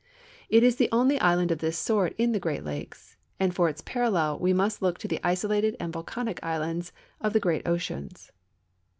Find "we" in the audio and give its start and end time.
4.39-4.51